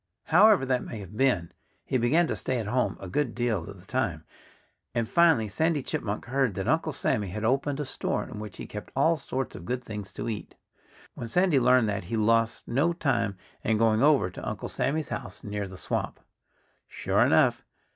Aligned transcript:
However 0.23 0.65
that 0.65 0.83
may 0.83 0.97
have 0.99 1.15
been, 1.15 1.51
he 1.85 1.99
began 1.99 2.25
to 2.25 2.35
stay 2.35 2.57
at 2.57 2.65
home 2.65 2.97
a 2.99 3.07
good 3.07 3.35
deal 3.35 3.69
of 3.69 3.79
the 3.79 3.85
time. 3.85 4.23
And 4.95 5.07
finally 5.07 5.47
Sandy 5.47 5.83
Chipmunk 5.83 6.25
heard 6.25 6.55
that 6.55 6.67
Uncle 6.67 6.91
Sammy 6.91 7.27
had 7.27 7.45
opened 7.45 7.79
a 7.79 7.85
store, 7.85 8.23
in 8.23 8.39
which 8.39 8.57
he 8.57 8.65
kept 8.65 8.91
all 8.95 9.15
sorts 9.15 9.55
of 9.55 9.63
good 9.65 9.83
things 9.83 10.11
to 10.13 10.27
eat. 10.27 10.55
When 11.13 11.27
Sandy 11.27 11.59
learned 11.59 11.87
that 11.89 12.05
he 12.05 12.17
lost 12.17 12.67
no 12.67 12.93
time 12.93 13.37
in 13.63 13.77
going 13.77 14.01
over 14.01 14.31
to 14.31 14.49
Uncle 14.49 14.69
Sammy's 14.69 15.09
house 15.09 15.43
near 15.43 15.67
the 15.67 15.77
swamp. 15.77 16.19
Sure 16.89 17.21
enough! 17.21 17.63